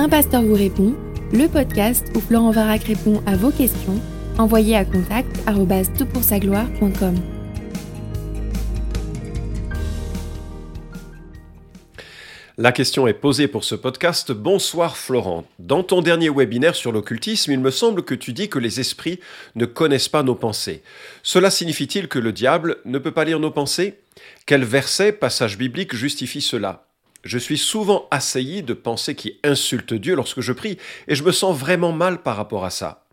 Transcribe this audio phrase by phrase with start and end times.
[0.00, 0.94] Un pasteur vous répond,
[1.32, 4.00] le podcast où Florent Varac répond à vos questions,
[4.38, 7.16] envoyez à contact gloire.com
[12.56, 14.30] La question est posée pour ce podcast.
[14.30, 15.44] Bonsoir Florent.
[15.58, 19.18] Dans ton dernier webinaire sur l'occultisme, il me semble que tu dis que les esprits
[19.56, 20.84] ne connaissent pas nos pensées.
[21.24, 23.98] Cela signifie-t-il que le diable ne peut pas lire nos pensées?
[24.46, 26.87] Quel verset, passage biblique justifie cela?
[27.24, 31.32] Je suis souvent assailli de pensées qui insultent Dieu lorsque je prie, et je me
[31.32, 33.06] sens vraiment mal par rapport à ça.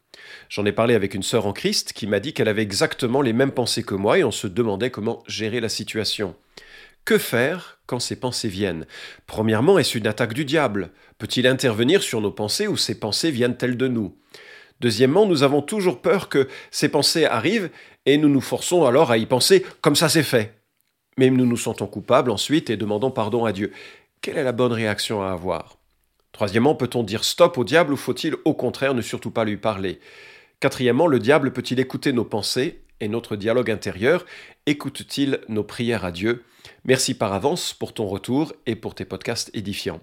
[0.50, 3.34] J'en ai parlé avec une sœur en Christ qui m'a dit qu'elle avait exactement les
[3.34, 6.36] mêmes pensées que moi et on se demandait comment gérer la situation.
[7.04, 8.86] Que faire quand ces pensées viennent?
[9.28, 10.92] Premièrement, est-ce une attaque du diable?
[11.18, 14.16] Peut-il intervenir sur nos pensées ou ces pensées viennent-elles de nous?
[14.82, 17.70] Deuxièmement, nous avons toujours peur que ces pensées arrivent
[18.06, 20.54] et nous nous forçons alors à y penser comme ça c'est fait.
[21.18, 23.72] Mais nous nous sentons coupables ensuite et demandons pardon à Dieu.
[24.26, 25.78] Quelle est la bonne réaction à avoir?
[26.32, 30.00] Troisièmement, peut-on dire stop au diable ou faut-il au contraire ne surtout pas lui parler?
[30.60, 34.26] Quatrièmement, le diable peut-il écouter nos pensées et notre dialogue intérieur?
[34.66, 36.44] Écoute-t-il nos prières à Dieu?
[36.86, 40.02] Merci par avance pour ton retour et pour tes podcasts édifiants.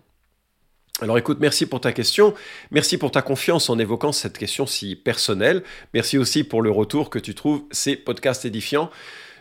[1.00, 2.32] Alors écoute, merci pour ta question,
[2.70, 7.10] merci pour ta confiance en évoquant cette question si personnelle, merci aussi pour le retour
[7.10, 7.64] que tu trouves.
[7.72, 8.88] Ces podcasts édifiants,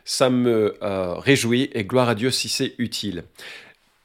[0.06, 3.26] ça me euh, réjouit et gloire à Dieu si c'est utile.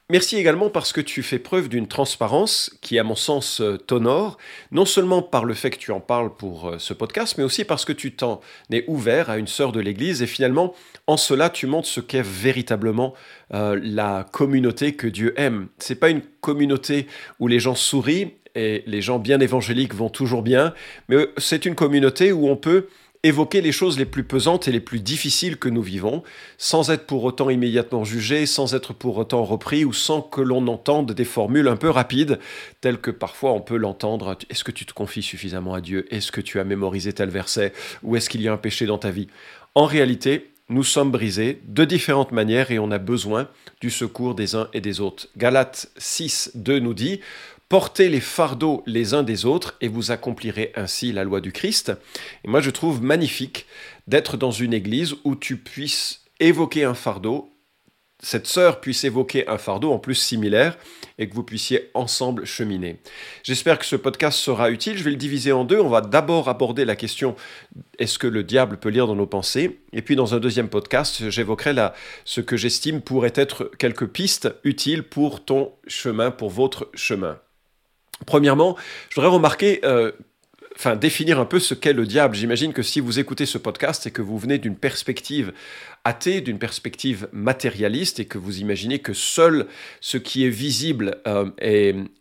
[0.09, 4.37] Merci également parce que tu fais preuve d'une transparence qui, à mon sens, euh, t'honore,
[4.71, 7.65] non seulement par le fait que tu en parles pour euh, ce podcast, mais aussi
[7.65, 8.39] parce que tu t'en
[8.71, 10.73] es ouvert à une sœur de l'Église et finalement,
[11.07, 13.15] en cela, tu montres ce qu'est véritablement
[13.53, 15.67] euh, la communauté que Dieu aime.
[15.77, 17.07] C'est pas une communauté
[17.41, 20.73] où les gens sourient et les gens bien évangéliques vont toujours bien,
[21.09, 22.87] mais c'est une communauté où on peut
[23.27, 26.23] évoquer les choses les plus pesantes et les plus difficiles que nous vivons,
[26.57, 30.67] sans être pour autant immédiatement jugé, sans être pour autant repris ou sans que l'on
[30.67, 32.39] entende des formules un peu rapides,
[32.81, 34.37] telles que parfois on peut l'entendre.
[34.49, 36.07] Est-ce que tu te confies suffisamment à Dieu?
[36.13, 37.73] Est-ce que tu as mémorisé tel verset?
[38.03, 39.27] Ou est-ce qu'il y a un péché dans ta vie?
[39.75, 43.47] En réalité, nous sommes brisés de différentes manières et on a besoin
[43.79, 45.27] du secours des uns et des autres.
[45.37, 47.21] Galates 6, 2 nous dit
[47.69, 51.91] Portez les fardeaux les uns des autres et vous accomplirez ainsi la loi du Christ.
[52.45, 53.65] Et moi, je trouve magnifique
[54.07, 57.51] d'être dans une église où tu puisses évoquer un fardeau,
[58.19, 60.77] cette sœur puisse évoquer un fardeau en plus similaire
[61.19, 62.99] et que vous puissiez ensemble cheminer.
[63.43, 64.97] J'espère que ce podcast sera utile.
[64.97, 65.79] Je vais le diviser en deux.
[65.79, 67.35] On va d'abord aborder la question
[67.99, 69.81] est-ce que le diable peut lire dans nos pensées?
[69.93, 71.75] Et puis dans un deuxième podcast, j'évoquerai
[72.25, 77.39] ce que j'estime pourrait être quelques pistes utiles pour ton chemin, pour votre chemin.
[78.25, 78.75] Premièrement,
[79.09, 80.11] je voudrais remarquer, euh,
[80.99, 82.35] définir un peu ce qu'est le diable.
[82.35, 85.53] J'imagine que si vous écoutez ce podcast et que vous venez d'une perspective
[86.03, 89.67] athée, d'une perspective matérialiste et que vous imaginez que seul
[90.01, 91.49] ce qui est visible euh,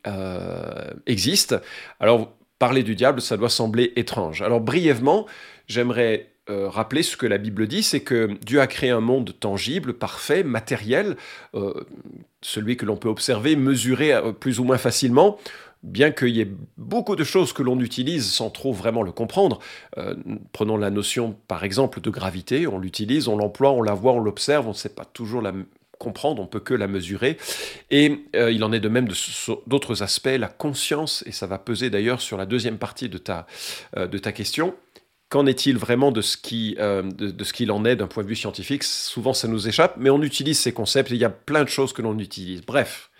[0.06, 1.56] euh, existe,
[2.00, 4.42] alors parler du diable, ça doit sembler étrange.
[4.42, 5.26] Alors brièvement,
[5.68, 9.94] j'aimerais rappeler ce que la Bible dit, c'est que Dieu a créé un monde tangible,
[9.94, 11.16] parfait, matériel,
[12.40, 15.38] celui que l'on peut observer, mesurer plus ou moins facilement
[15.86, 19.60] bien qu'il y ait beaucoup de choses que l'on utilise sans trop vraiment le comprendre,
[19.96, 20.14] euh,
[20.52, 24.18] prenons la notion par exemple de gravité, on l'utilise, on l'emploie, on la voit, on
[24.18, 25.52] l'observe, on ne sait pas toujours la
[25.98, 27.38] comprendre, on peut que la mesurer.
[27.90, 29.08] Et euh, il en est de même
[29.66, 33.46] d'autres aspects, la conscience, et ça va peser d'ailleurs sur la deuxième partie de ta,
[33.96, 34.74] euh, de ta question.
[35.28, 38.36] Qu'en est-il vraiment de ce qui, de ce qu'il en est d'un point de vue
[38.36, 38.84] scientifique?
[38.84, 41.68] Souvent ça nous échappe, mais on utilise ces concepts, et il y a plein de
[41.68, 42.62] choses que l'on utilise.
[42.64, 43.10] Bref,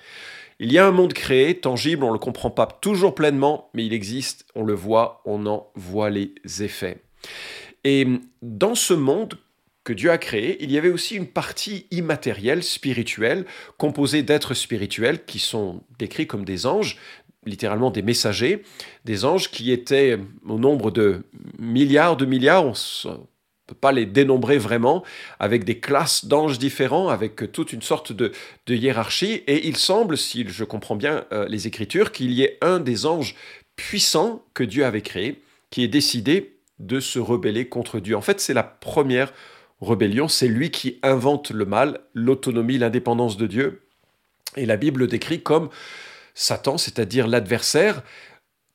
[0.58, 3.84] il y a un monde créé, tangible, on ne le comprend pas toujours pleinement, mais
[3.84, 7.02] il existe, on le voit, on en voit les effets.
[7.84, 8.06] Et
[8.42, 9.38] dans ce monde
[9.84, 13.44] que Dieu a créé, il y avait aussi une partie immatérielle, spirituelle,
[13.78, 16.98] composée d'êtres spirituels qui sont décrits comme des anges,
[17.44, 18.62] littéralement des messagers,
[19.04, 20.18] des anges qui étaient
[20.48, 21.22] au nombre de
[21.58, 22.74] milliards de milliards, on
[23.66, 25.02] peut pas les dénombrer vraiment,
[25.40, 28.32] avec des classes d'anges différents, avec toute une sorte de,
[28.68, 29.42] hiérarchie.
[29.46, 33.06] Et il semble, si je comprends bien euh, les Écritures, qu'il y ait un des
[33.06, 33.34] anges
[33.74, 38.16] puissants que Dieu avait créé, qui est décidé de se rebeller contre Dieu.
[38.16, 39.32] En fait, c'est la première
[39.80, 43.82] rébellion, c'est lui qui invente le mal, l'autonomie, l'indépendance de Dieu.
[44.56, 45.68] Et la Bible décrit comme
[46.34, 48.02] Satan, c'est-à-dire l'adversaire,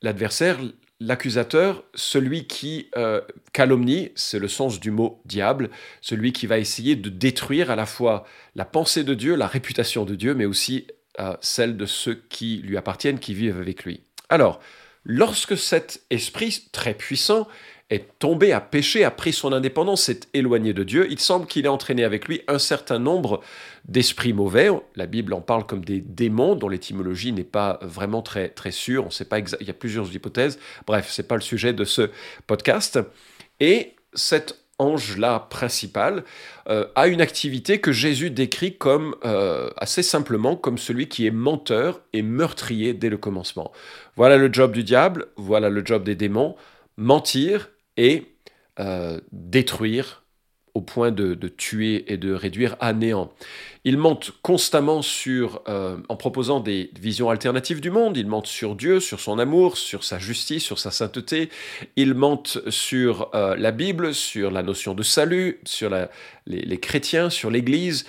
[0.02, 0.58] l'adversaire
[1.06, 3.20] l'accusateur, celui qui euh,
[3.52, 5.70] calomnie, c'est le sens du mot diable,
[6.00, 10.04] celui qui va essayer de détruire à la fois la pensée de Dieu, la réputation
[10.04, 10.86] de Dieu, mais aussi
[11.20, 14.04] euh, celle de ceux qui lui appartiennent, qui vivent avec lui.
[14.28, 14.60] Alors,
[15.04, 17.48] lorsque cet esprit très puissant
[17.90, 21.66] est tombé, a péché, a pris son indépendance, s'est éloigné de Dieu, il semble qu'il
[21.66, 23.42] ait entraîné avec lui un certain nombre
[23.84, 24.70] d'esprits mauvais.
[24.96, 29.06] La Bible en parle comme des démons, dont l'étymologie n'est pas vraiment très, très sûre.
[29.06, 30.58] On sait pas il y a plusieurs hypothèses.
[30.86, 32.10] Bref, c'est pas le sujet de ce
[32.46, 32.98] podcast.
[33.60, 36.24] Et cet ange-là principal
[36.68, 41.30] euh, a une activité que Jésus décrit comme euh, assez simplement comme celui qui est
[41.30, 43.72] menteur et meurtrier dès le commencement.
[44.16, 46.56] Voilà le job du diable, voilà le job des démons,
[46.96, 48.36] mentir et
[48.78, 50.22] euh, détruire
[50.74, 53.30] au point de, tuer et de réduire à néant.
[53.84, 58.74] Il monte constamment sur, euh, en proposant des visions alternatives du monde, il monte sur
[58.74, 61.50] Dieu, sur son amour, sur sa justice, sur sa sainteté,
[61.96, 65.90] il monte sur euh, la Bible, sur la notion de salut, sur
[66.46, 68.06] les, chrétiens, sur l'Église,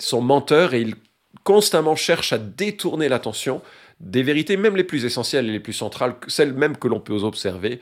[0.00, 0.96] son menteur, et il
[1.44, 3.62] constamment cherche à détourner l'attention
[4.00, 7.14] des vérités, même les plus essentielles et les plus centrales, celles même que l'on peut
[7.14, 7.78] observer.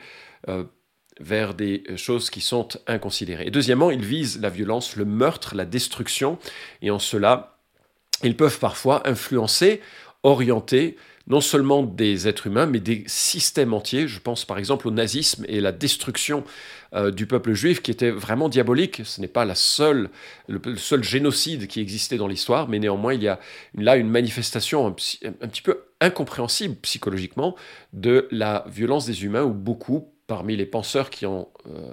[0.49, 0.63] Euh,
[1.19, 3.45] vers des choses qui sont inconsidérées.
[3.45, 6.39] Et deuxièmement, ils visent la violence, le meurtre, la destruction,
[6.81, 7.59] et en cela,
[8.23, 9.81] ils peuvent parfois influencer,
[10.23, 10.95] orienter
[11.27, 14.07] non seulement des êtres humains, mais des systèmes entiers.
[14.07, 16.43] Je pense par exemple au nazisme et la destruction
[16.93, 19.01] euh, du peuple juif qui était vraiment diabolique.
[19.05, 20.09] Ce n'est pas la seule,
[20.47, 23.39] le, seul génocide qui existait dans l'histoire, mais néanmoins il y a
[23.75, 27.55] là une manifestation un, un petit peu incompréhensible psychologiquement
[27.93, 31.91] de la violence des humains où beaucoup parmi les penseurs qui ont euh,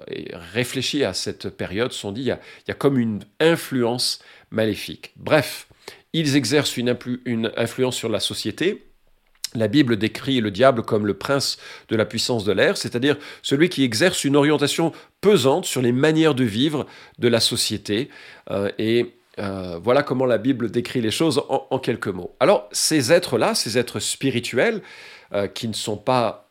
[0.52, 2.38] réfléchi à cette période, sont dit il
[2.68, 4.20] y, a, comme une influence
[4.52, 5.10] maléfique.
[5.16, 5.66] Bref,
[6.12, 8.86] ils exercent une, une influence sur la société.
[9.56, 11.58] La Bible décrit le diable comme le prince
[11.88, 16.36] de la puissance de l'air, c'est-à-dire celui qui exerce une orientation pesante sur les manières
[16.36, 16.86] de vivre
[17.18, 18.08] de la société.
[18.52, 22.36] Euh, et euh, voilà comment la Bible décrit les choses en, quelques mots.
[22.38, 24.80] Alors, ces êtres-là, ces êtres spirituels,
[25.52, 26.47] qui ne sont pas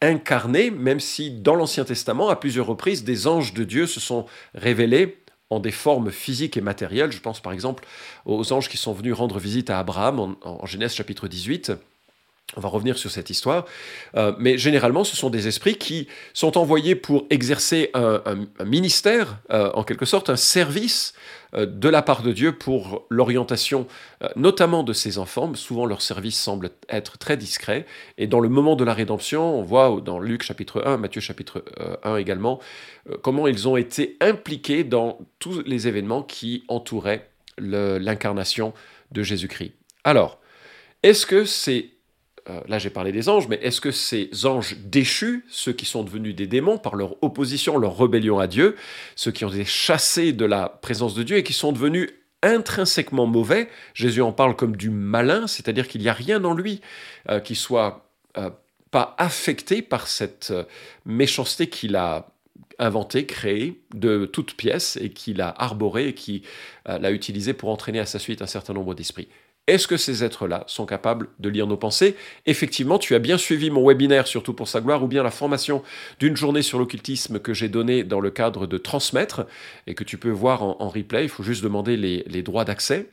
[0.00, 4.26] incarné, même si dans l'Ancien Testament, à plusieurs reprises, des anges de Dieu se sont
[4.54, 5.18] révélés
[5.50, 7.12] en des formes physiques et matérielles.
[7.12, 7.84] Je pense par exemple
[8.26, 11.72] aux anges qui sont venus rendre visite à Abraham en, Genèse chapitre 18.
[12.56, 13.66] On va revenir sur cette histoire.
[14.16, 19.70] Euh, mais généralement, ce sont des esprits qui sont envoyés pour exercer un, ministère, euh,
[19.74, 21.12] en quelque sorte, un service
[21.54, 23.86] euh, de la part de Dieu pour l'orientation,
[24.34, 25.54] notamment de ses enfants.
[25.54, 27.84] Souvent, leur service semble être très discret.
[28.16, 31.62] Et dans le moment de la rédemption, on voit dans Luc chapitre 1, Matthieu chapitre
[32.02, 32.60] 1 également,
[33.22, 37.28] comment ils ont été impliqués dans tous les événements qui entouraient
[37.58, 38.72] l'incarnation
[39.12, 39.72] de Jésus-Christ.
[40.04, 40.38] Alors,
[41.02, 41.90] est-ce que c'est
[42.50, 46.02] euh, là j'ai parlé des anges, mais est-ce que ces anges déchus, ceux qui sont
[46.02, 48.76] devenus des démons par leur opposition, leur rébellion à Dieu,
[49.16, 52.08] ceux qui ont été chassés de la présence de Dieu et qui sont devenus
[52.42, 56.80] intrinsèquement mauvais, Jésus en parle comme du malin, c'est-à-dire qu'il n'y a rien dans lui
[57.28, 58.50] euh, qui soit euh,
[58.90, 60.52] pas affecté par cette
[61.04, 62.30] méchanceté qu'il a
[62.78, 66.42] inventée, créée de toutes pièces et qu'il a arborée et qu'il
[66.86, 69.28] a utilisée pour entraîner à sa suite un certain nombre d'esprits.
[69.68, 72.16] Est-ce que ces êtres-là sont capables de lire nos pensées?
[72.46, 75.82] Effectivement, tu as bien suivi mon webinaire surtout pour sa gloire ou bien la formation
[76.18, 79.46] d'une journée sur l'occultisme que j'ai donnée dans le cadre de Transmettre
[79.86, 81.24] et que tu peux voir en, replay.
[81.24, 83.10] Il faut juste demander les, droits d'accès.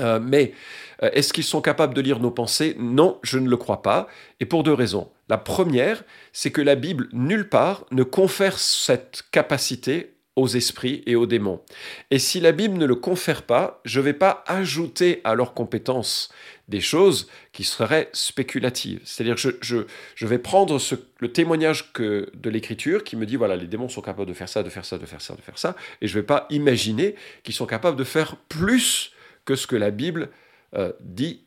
[0.00, 0.54] Euh, mais
[1.02, 2.74] euh, est-ce qu'ils sont capables de lire nos pensées?
[2.78, 4.08] Non, je ne le crois pas,
[4.40, 5.10] et pour deux raisons.
[5.28, 11.16] La première, c'est que la Bible, nulle part, ne confère cette capacité aux esprits et
[11.16, 11.62] aux démons.
[12.10, 15.54] Et si la Bible ne le confère pas, je ne vais pas ajouter à leurs
[15.54, 16.30] compétences
[16.68, 19.00] des choses qui seraient spéculatives.
[19.04, 23.56] C'est-à-dire je, je, vais prendre ce, le témoignage que, de l'Écriture qui me dit, voilà,
[23.56, 25.58] les démons sont capables de faire ça, de faire ça, de faire ça, de faire
[25.58, 29.12] ça, et je ne vais pas imaginer qu'ils sont capables de faire plus
[29.44, 30.28] que ce que la Bible
[30.74, 31.44] euh, dit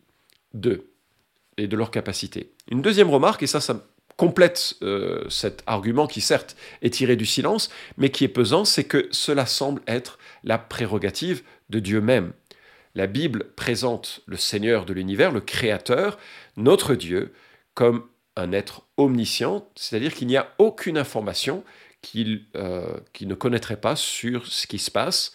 [0.53, 0.89] d'eux
[1.57, 2.51] et de leur capacité.
[2.71, 3.85] Une deuxième remarque, et ça, ça
[4.19, 8.83] complète euh, cet argument qui certes est tiré du silence, mais qui est pesant, c'est
[8.83, 12.33] que cela semble être la prérogative de Dieu même.
[12.95, 16.19] La Bible présente le Seigneur de l'univers, le Créateur,
[16.57, 17.31] notre Dieu,
[17.75, 18.03] comme
[18.35, 21.63] un être omniscient, c'est-à-dire qu'il n'y a aucune information
[22.01, 25.33] qu'il euh, ne connaîtrait pas sur ce qui se passe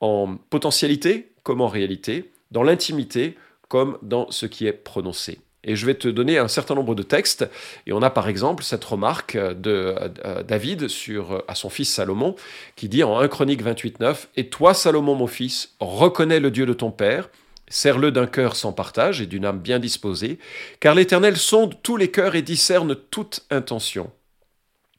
[0.00, 3.38] en potentialité comme en réalité, dans l'intimité
[3.68, 5.40] comme dans ce qui est prononcé.
[5.66, 7.46] Et je vais te donner un certain nombre de textes.
[7.86, 9.94] Et on a par exemple cette remarque de
[10.24, 12.36] euh, David sur, à son fils Salomon,
[12.76, 16.64] qui dit en 1 Chronique 28, 9 Et toi, Salomon, mon fils, reconnais le Dieu
[16.64, 17.28] de ton père.
[17.68, 20.38] Serre-le d'un cœur sans partage et d'une âme bien disposée,
[20.78, 24.12] car l'Éternel sonde tous les cœurs et discerne toute intention.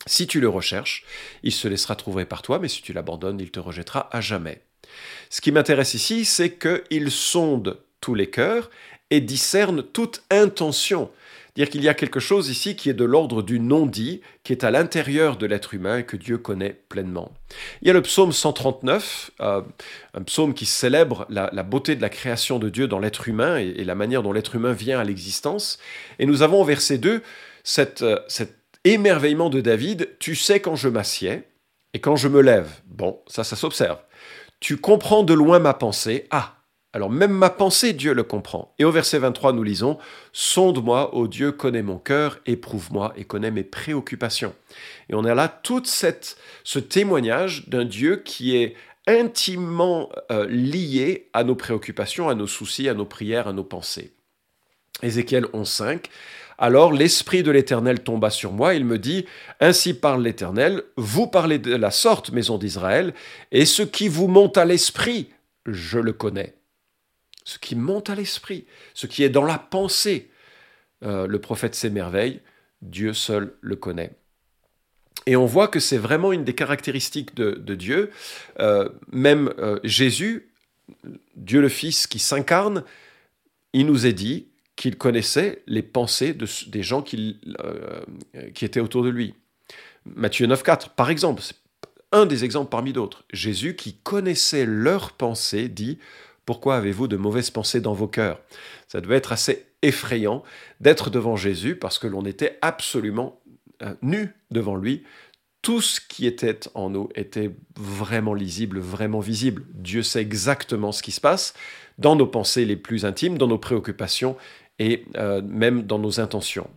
[0.05, 1.05] Si tu le recherches,
[1.43, 4.61] il se laissera trouver par toi, mais si tu l'abandonnes, il te rejettera à jamais.
[5.29, 8.69] Ce qui m'intéresse ici, c'est qu'il sonde tous les cœurs
[9.09, 11.09] et discerne toute intention.
[11.57, 14.63] Dire qu'il y a quelque chose ici qui est de l'ordre du non-dit, qui est
[14.63, 17.31] à l'intérieur de l'être humain et que Dieu connaît pleinement.
[17.81, 19.61] Il y a le psaume 139, euh,
[20.13, 23.83] un psaume qui célèbre la, beauté de la création de Dieu dans l'être humain et,
[23.83, 25.79] la manière dont l'être humain vient à l'existence.
[26.19, 27.23] Et nous avons au verset 2
[27.63, 28.03] cet
[28.83, 31.41] émerveillement de David, tu sais quand je m'assieds
[31.95, 32.69] et quand je me lève.
[32.85, 33.97] Bon, ça, ça s'observe.
[34.59, 36.27] Tu comprends de loin ma pensée.
[36.29, 36.56] Ah,
[36.97, 38.73] alors même ma pensée, Dieu le comprend.
[38.79, 39.99] Et au verset 23, nous lisons,
[40.33, 44.55] Sonde-moi, ô Dieu, connais mon cœur, éprouve-moi et connais mes préoccupations.
[45.07, 48.73] Et on a là tout ce témoignage d'un Dieu qui est
[49.05, 54.13] intimement euh, lié à nos préoccupations, à nos soucis, à nos prières, à nos pensées.
[55.03, 56.05] Ézéchiel 11.5,
[56.57, 59.27] alors l'Esprit de l'Éternel tomba sur moi, il me dit,
[59.59, 63.13] Ainsi parle l'Éternel, vous parlez de la sorte, maison d'Israël,
[63.51, 65.29] et ce qui vous monte à l'esprit,
[65.67, 66.56] je le connais
[67.47, 70.29] ce qui monte à l'esprit, ce qui est dans la pensée.
[71.03, 72.41] Euh, le prophète s'émerveille,
[72.81, 74.11] Dieu seul le connaît.
[75.25, 78.11] Et on voit que c'est vraiment une des caractéristiques de, Dieu.
[78.59, 80.51] Euh, même euh, Jésus,
[81.37, 82.83] Dieu le Fils qui s'incarne,
[83.71, 86.35] il nous est dit qu'il connaissait les pensées
[86.67, 87.39] des gens qui,
[88.61, 89.35] étaient autour de lui.
[90.05, 91.55] Matthieu 9,4, par exemple, c'est
[92.11, 93.23] un des exemples parmi d'autres.
[93.31, 95.97] Jésus qui connaissait leurs pensées dit
[96.47, 98.39] pourquoi avez-vous de mauvaises pensées dans vos cœurs?
[98.87, 100.43] Ça devait être assez effrayant
[100.79, 103.41] d'être devant Jésus parce que l'on était absolument
[103.83, 105.03] euh, nu devant lui.
[105.61, 109.65] Tout ce qui était en nous était vraiment lisible, vraiment visible.
[109.73, 111.53] Dieu sait exactement ce qui se passe
[111.97, 114.37] dans nos pensées les plus intimes, dans nos préoccupations
[114.79, 116.69] et euh, même dans nos intentions.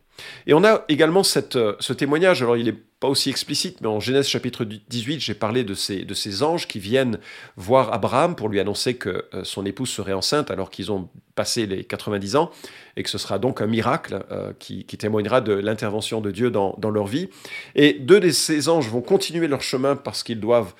[0.47, 1.23] Et on a également
[1.57, 5.35] euh, ce témoignage, alors il n'est pas aussi explicite, mais en Genèse chapitre 18, j'ai
[5.35, 7.19] parlé de ces, de ces anges qui viennent
[7.57, 11.67] voir Abraham pour lui annoncer que euh, son épouse serait enceinte alors qu'ils ont passé
[11.67, 12.51] les 90 ans,
[12.97, 16.77] et que ce sera donc un miracle euh, qui, témoignera de l'intervention de Dieu dans,
[16.93, 17.29] leur vie.
[17.75, 20.75] Et deux de ces anges vont continuer leur chemin parce qu'ils doivent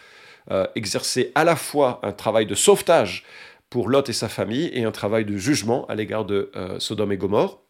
[0.75, 3.25] exercer à la fois un travail de sauvetage
[3.71, 7.17] pour Lot et sa famille et un travail de jugement à l'égard de Sodome et
[7.17, 7.63] Gomorre.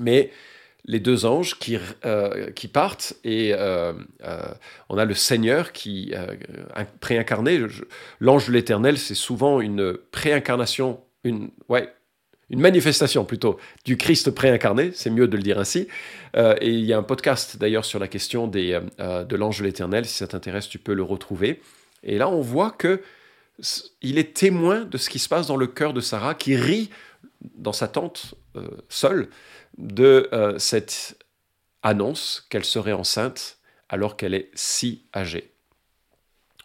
[0.00, 0.30] Mais
[0.84, 3.92] les deux anges qui, euh, qui partent et euh,
[4.24, 4.42] euh,
[4.88, 6.12] on a le Seigneur qui
[7.00, 7.60] préincarné.
[8.20, 11.92] L'ange de l'Éternel, c'est souvent une préincarnation, une ouais,
[12.48, 15.86] une manifestation plutôt du Christ préincarné, c'est mieux de le dire ainsi.
[16.34, 20.04] et il y a un podcast d'ailleurs sur la question des, de l'ange de l'Éternel.
[20.06, 21.60] Si ça t'intéresse, tu peux le retrouver.
[22.02, 23.02] Et là, on voit que
[24.02, 26.90] il est témoin de ce qui se passe dans le cœur de Sarah, qui rit
[27.56, 28.34] dans sa tente
[28.88, 29.28] seule
[29.78, 31.16] de euh, cette
[31.82, 35.52] annonce qu'elle serait enceinte alors qu'elle est si âgée.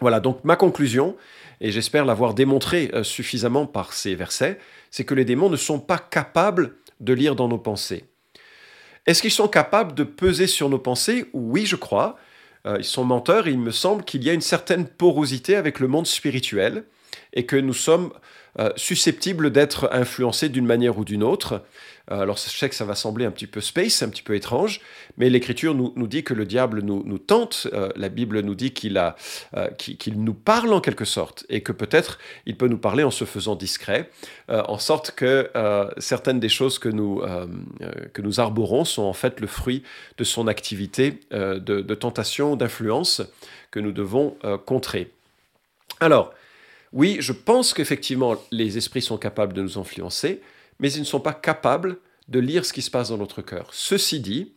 [0.01, 1.15] Voilà, donc ma conclusion,
[1.61, 4.59] et j'espère l'avoir démontré euh, suffisamment par ces versets,
[4.91, 8.05] c'est que les démons ne sont pas capables de lire dans nos pensées.
[9.05, 11.29] Est-ce qu'ils sont capables de peser sur nos pensées?
[11.33, 12.17] Oui, je crois.
[12.65, 15.79] Euh, ils sont menteurs et il me semble qu'il y a une certaine porosité avec
[15.79, 16.83] le monde spirituel
[17.33, 18.11] et que nous sommes
[18.75, 21.61] susceptibles d'être influencés d'une manière ou d'une autre.
[22.11, 24.35] Euh, alors je sais que ça va sembler un petit peu space, un petit peu
[24.35, 24.81] étrange,
[25.17, 28.97] mais l'Écriture nous, dit que le diable nous, tente, euh, la Bible nous dit qu'il
[28.97, 29.69] euh,
[30.15, 33.55] nous parle en quelque sorte, et que peut-être il peut nous parler en se faisant
[33.55, 34.09] discret,
[34.49, 35.49] en sorte que
[35.97, 37.21] certaines des choses que nous,
[38.13, 39.83] que nous arborons sont en fait le fruit
[40.17, 43.21] de son activité de, de, tentation, d'influence
[43.71, 45.11] que nous devons contrer.
[45.99, 46.33] Alors,
[46.95, 50.41] oui, je pense qu'effectivement les esprits sont capables de nous influencer,
[50.79, 51.97] mais ils ne sont pas capables
[52.29, 53.69] de lire ce qui se passe dans notre cœur.
[53.73, 54.53] Ceci dit,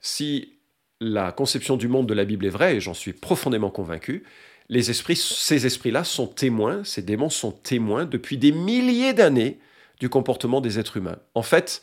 [0.00, 0.54] si
[1.00, 4.24] la conception du monde de la Bible est vraie, et j'en suis profondément convaincu,
[4.68, 9.58] ces esprits-là sont témoins, ces démons sont témoins depuis des milliers d'années
[10.00, 11.18] du comportement des êtres humains.
[11.34, 11.82] En fait,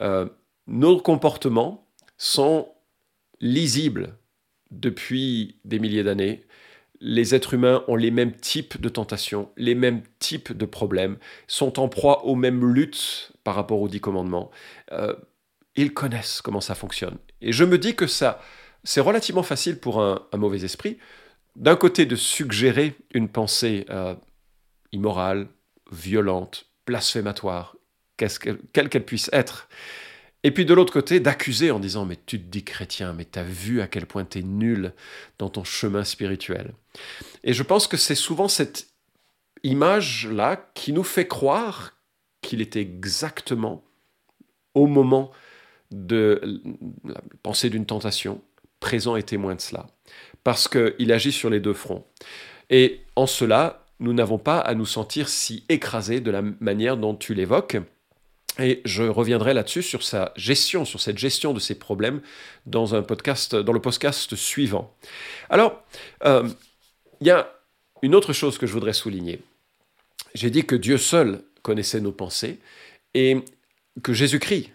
[0.00, 0.26] euh,
[0.66, 1.86] nos comportements
[2.18, 2.68] sont
[3.40, 4.14] lisibles
[4.70, 6.44] depuis des milliers d'années
[7.04, 11.18] les êtres humains ont les mêmes types de tentations, les mêmes types de problèmes,
[11.48, 14.52] sont en proie aux mêmes luttes par rapport aux dix commandements.
[14.92, 15.12] Euh,
[15.74, 17.18] ils connaissent comment ça fonctionne.
[17.40, 18.40] Et je me dis que ça,
[18.84, 20.98] c'est relativement facile pour un, mauvais esprit,
[21.56, 24.14] d'un côté de suggérer une pensée euh,
[24.92, 25.48] immorale,
[25.90, 27.74] violente, blasphématoire,
[28.16, 29.68] quelle qu'elle puisse être,
[30.44, 33.38] et puis de l'autre côté, d'accuser en disant Mais tu te dis chrétien, mais tu
[33.38, 34.92] as vu à quel point tu es nul
[35.38, 36.74] dans ton chemin spirituel.
[37.44, 38.88] Et je pense que c'est souvent cette
[39.62, 41.94] image-là qui nous fait croire
[42.40, 43.84] qu'il était exactement
[44.74, 45.30] au moment
[45.92, 46.40] de
[47.04, 48.42] la pensée d'une tentation,
[48.80, 49.86] présent et témoin de cela.
[50.42, 52.04] Parce qu'il agit sur les deux fronts.
[52.70, 57.14] Et en cela, nous n'avons pas à nous sentir si écrasés de la manière dont
[57.14, 57.76] tu l'évoques
[58.58, 62.20] Et je reviendrai là-dessus sur sa gestion, sur cette gestion de ses problèmes
[62.66, 64.94] dans un podcast, dans le podcast suivant.
[65.48, 65.82] Alors,
[66.24, 66.48] euh,
[67.20, 67.50] il y a
[68.02, 69.40] une autre chose que je voudrais souligner.
[70.34, 72.58] J'ai dit que Dieu seul connaissait nos pensées
[73.14, 73.38] et
[74.02, 74.70] que Jésus-Christ,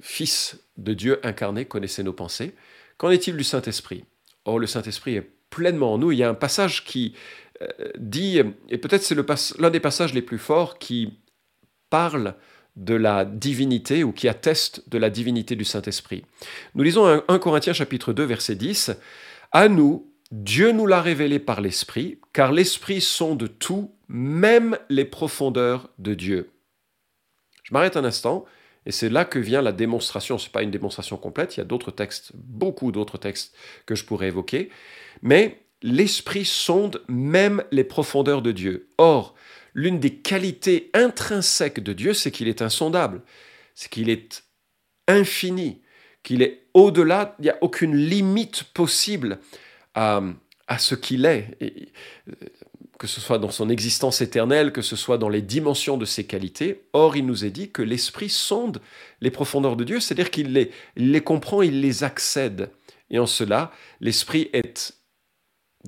[0.00, 2.54] Fils de Dieu incarné, connaissait nos pensées.
[2.96, 4.04] Qu'en est-il du Saint-Esprit?
[4.44, 6.12] Or, le Saint-Esprit est pleinement en nous.
[6.12, 7.14] Il y a un passage qui
[7.60, 7.66] euh,
[7.98, 9.16] dit, et peut-être c'est
[9.58, 11.18] l'un des passages les plus forts qui
[11.90, 12.34] parle
[12.80, 16.24] de la divinité ou qui atteste de la divinité du Saint-Esprit.
[16.74, 18.92] Nous lisons 1 Corinthiens chapitre 2 verset 10.
[19.52, 25.90] À nous, Dieu nous l'a révélé par l'Esprit, car l'Esprit sonde tout, même les profondeurs
[25.98, 26.50] de Dieu.
[27.64, 28.46] Je m'arrête un instant,
[28.86, 30.38] et c'est là que vient la démonstration.
[30.38, 33.54] Ce n'est pas une démonstration complète, il y a d'autres textes, beaucoup d'autres textes
[33.86, 34.70] que je pourrais évoquer,
[35.20, 38.88] mais l'Esprit sonde même les profondeurs de Dieu.
[38.98, 39.34] Or,
[39.74, 43.22] l'une des qualités intrinsèques de Dieu, c'est qu'il est insondable,
[43.74, 44.44] c'est qu'il est
[45.08, 45.80] infini,
[46.22, 49.38] qu'il est au-delà, il n'y a aucune limite possible
[49.94, 50.22] à,
[50.78, 52.32] ce qu'il est, euh,
[52.98, 56.24] que ce soit dans son existence éternelle, que ce soit dans les dimensions de ses
[56.24, 56.82] qualités.
[56.92, 58.80] Or, il nous est dit que l'Esprit sonde
[59.20, 62.70] les profondeurs de Dieu, c'est-à-dire qu'il les comprend, il les accède.
[63.10, 64.94] Et en cela, l'Esprit est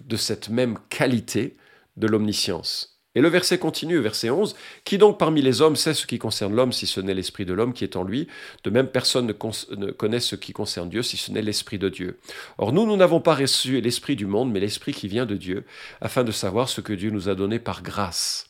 [0.04, 1.56] de cette même qualité
[1.96, 2.91] de l'omniscience.
[3.14, 6.54] Et le verset continue, verset 11, Qui donc parmi les hommes sait ce qui concerne
[6.54, 8.28] l'homme si ce n'est l'Esprit de l'homme qui est en lui?
[8.64, 12.18] De même, personne ne, connaît ce qui concerne Dieu si ce n'est l'Esprit de Dieu.
[12.58, 15.64] Or nous, nous n'avons pas reçu l'Esprit du monde, mais l'Esprit qui vient de Dieu,
[16.00, 18.48] afin de savoir ce que Dieu nous a donné par grâce.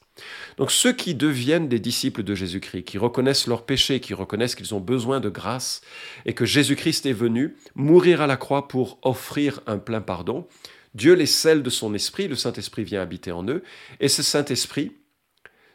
[0.59, 4.75] Donc ceux qui deviennent des disciples de Jésus-Christ, qui reconnaissent leurs péchés, qui reconnaissent qu'ils
[4.75, 5.81] ont besoin de grâce,
[6.27, 10.47] et que Jésus-Christ est venu mourir à la croix pour offrir un plein pardon,
[10.95, 13.63] Dieu les scelle de son esprit, le Saint-Esprit vient habiter en eux,
[14.01, 14.93] et ce Saint-Esprit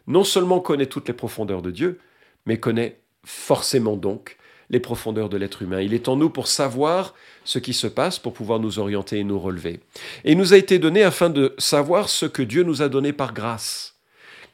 [0.05, 1.99] non seulement connaît toutes les profondeurs de Dieu,
[2.45, 4.37] mais connaît forcément donc
[4.69, 5.81] les profondeurs de l'être humain.
[5.81, 9.23] Il est en nous pour savoir ce qui se passe, pour pouvoir nous orienter et
[9.23, 9.79] nous relever.
[10.23, 13.13] Et il nous a été donné afin de savoir ce que Dieu nous a donné
[13.13, 13.95] par grâce.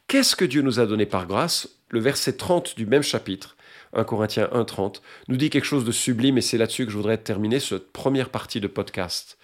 [0.07, 1.67] Qu'est-ce que Dieu nous a donné par grâce?
[1.89, 3.55] Le verset 30 du même chapitre
[3.93, 7.17] 1 Corinthiens 1.30, nous dit quelque chose de sublime et c'est là-dessus que je voudrais
[7.17, 9.37] terminer cette première partie de podcast.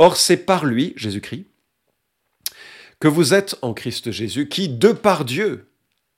[0.00, 1.44] Or, c'est par lui, Jésus-Christ,
[3.00, 5.68] que vous êtes en Christ Jésus, qui, de par Dieu,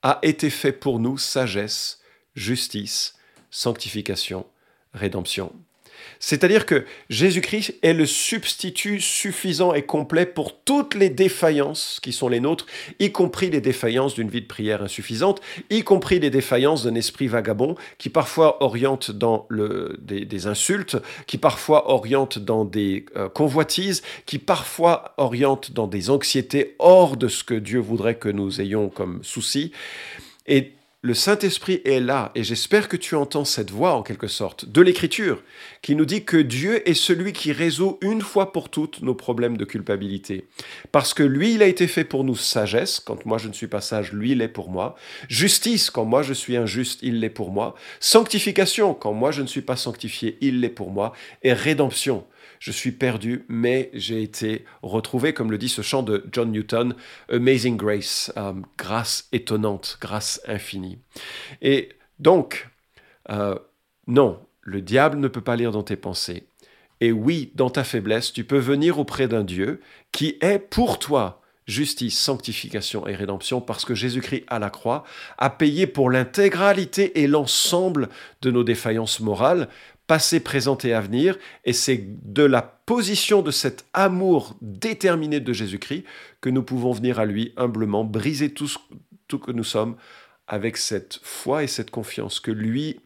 [0.02, 1.98] a été fait pour nous sagesse,
[2.34, 3.14] justice,
[3.50, 4.46] sanctification,
[4.92, 5.54] rédemption.
[6.18, 12.28] C'est-à-dire que Jésus-Christ est le substitut suffisant et complet pour toutes les défaillances qui sont
[12.28, 12.66] les nôtres,
[12.98, 17.26] y compris les défaillances d'une vie de prière insuffisante, y compris les défaillances d'un esprit
[17.26, 24.02] vagabond qui parfois oriente dans le, des, insultes, qui parfois oriente dans des euh, convoitises,
[24.26, 28.88] qui parfois oriente dans des anxiétés hors de ce que Dieu voudrait que nous ayons
[28.88, 29.72] comme souci.
[31.02, 34.82] Le Saint-Esprit est là, et j'espère que tu entends cette voix en quelque sorte de
[34.82, 35.42] l'Écriture,
[35.80, 39.56] qui nous dit que Dieu est celui qui résout une fois pour toutes nos problèmes
[39.56, 40.46] de culpabilité.
[40.92, 43.66] Parce que lui, il a été fait pour nous sagesse, quand moi je ne suis
[43.66, 44.94] pas sage, lui, il est pour moi.
[45.28, 47.74] Justice, quand moi je suis injuste, il l'est pour moi.
[47.98, 51.14] Sanctification, quand moi je ne suis pas sanctifié, il l'est pour moi.
[51.42, 52.26] Et rédemption,
[52.60, 56.94] je suis perdu, mais j'ai été retrouvé, comme le dit ce chant de John Newton,
[57.30, 60.98] Amazing Grace, euh, grâce étonnante, grâce infinie.
[61.62, 62.68] Et donc,
[63.30, 63.58] euh,
[64.06, 66.44] non, le diable ne peut pas lire dans tes pensées.
[67.00, 69.80] Et oui, dans ta faiblesse, tu peux venir auprès d'un Dieu
[70.12, 75.04] qui est pour toi justice, sanctification et rédemption, parce que Jésus-Christ à la croix
[75.38, 78.08] a payé pour l'intégralité et l'ensemble
[78.42, 79.68] de nos défaillances morales,
[80.10, 85.52] passé, présent et à venir, et c'est de la position de cet amour déterminé de
[85.52, 86.02] Jésus-Christ
[86.40, 88.76] que nous pouvons venir à lui humblement, briser tout ce
[89.36, 89.94] que nous sommes
[90.48, 92.98] avec cette foi et cette confiance que lui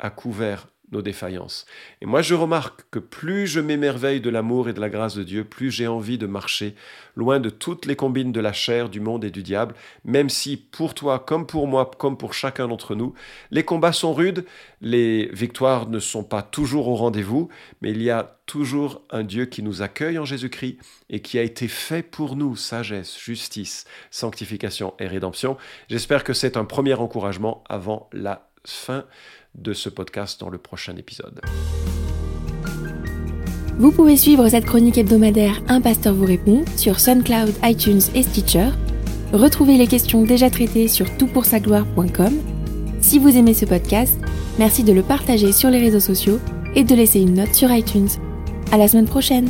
[0.00, 1.66] a couvert nos défaillances.
[2.00, 5.22] Et moi, je remarque que plus je m'émerveille de l'amour et de la grâce de
[5.22, 6.74] Dieu, plus j'ai envie de marcher
[7.16, 9.74] loin de toutes les combines de la chair, du monde et du diable,
[10.04, 13.14] même si pour toi, comme pour moi, comme pour chacun d'entre nous,
[13.50, 14.44] les combats sont rudes,
[14.80, 17.48] les victoires ne sont pas toujours au rendez-vous,
[17.82, 21.42] mais il y a toujours un Dieu qui nous accueille en Jésus-Christ et qui a
[21.42, 25.56] été fait pour nous, sagesse, justice, sanctification et rédemption.
[25.88, 29.04] J'espère que c'est un premier encouragement avant la fin
[29.54, 31.40] de ce podcast dans le prochain épisode.
[33.78, 38.68] Vous pouvez suivre cette chronique hebdomadaire Un pasteur vous répond sur SoundCloud, iTunes et Stitcher.
[39.32, 42.34] Retrouvez les questions déjà traitées sur toutpoursagloire.com.
[43.00, 44.18] Si vous aimez ce podcast,
[44.58, 46.38] merci de le partager sur les réseaux sociaux
[46.74, 48.08] et de laisser une note sur iTunes.
[48.70, 49.48] À la semaine prochaine!